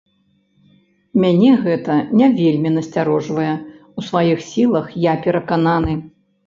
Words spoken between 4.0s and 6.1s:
сваіх сілах я перакананы.